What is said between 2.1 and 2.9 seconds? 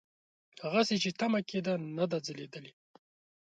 ده ځلېدلې.